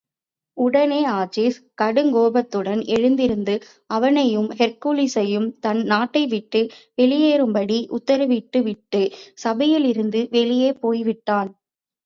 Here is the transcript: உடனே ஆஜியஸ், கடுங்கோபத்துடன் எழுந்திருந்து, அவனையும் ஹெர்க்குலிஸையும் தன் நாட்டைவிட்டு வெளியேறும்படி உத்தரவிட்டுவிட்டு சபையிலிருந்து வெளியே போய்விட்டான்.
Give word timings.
உடனே 0.57 0.99
ஆஜியஸ், 1.11 1.57
கடுங்கோபத்துடன் 1.81 2.81
எழுந்திருந்து, 2.87 3.55
அவனையும் 3.87 4.49
ஹெர்க்குலிஸையும் 4.51 5.47
தன் 5.59 5.81
நாட்டைவிட்டு 5.91 6.61
வெளியேறும்படி 6.97 7.77
உத்தரவிட்டுவிட்டு 7.91 9.03
சபையிலிருந்து 9.35 10.21
வெளியே 10.31 10.71
போய்விட்டான். 10.79 11.51